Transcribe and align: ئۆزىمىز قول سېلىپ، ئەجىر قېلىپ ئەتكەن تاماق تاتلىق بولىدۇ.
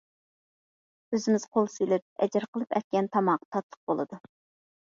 ئۆزىمىز 1.15 1.45
قول 1.57 1.69
سېلىپ، 1.73 2.25
ئەجىر 2.25 2.47
قېلىپ 2.57 2.75
ئەتكەن 2.81 3.13
تاماق 3.17 3.47
تاتلىق 3.49 3.81
بولىدۇ. 3.93 4.25